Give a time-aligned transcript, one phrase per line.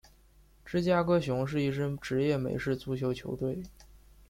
[0.65, 3.61] 芝加哥熊是一支职业美式足球球队。